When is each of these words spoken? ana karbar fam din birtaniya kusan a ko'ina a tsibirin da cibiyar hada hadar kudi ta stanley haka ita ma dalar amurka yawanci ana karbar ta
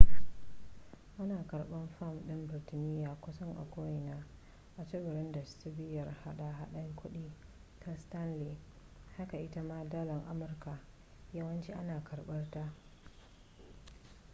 ana 1.19 1.43
karbar 1.47 1.87
fam 1.99 2.27
din 2.27 2.47
birtaniya 2.47 3.15
kusan 3.21 3.55
a 3.57 3.63
ko'ina 3.71 4.25
a 4.77 4.83
tsibirin 4.85 5.31
da 5.31 5.43
cibiyar 5.45 6.09
hada 6.23 6.51
hadar 6.51 6.87
kudi 6.95 7.31
ta 7.79 7.95
stanley 7.97 8.57
haka 9.17 9.37
ita 9.37 9.63
ma 9.63 9.83
dalar 9.89 10.21
amurka 10.29 10.79
yawanci 11.33 11.73
ana 11.73 12.03
karbar 12.03 12.51
ta 12.51 12.73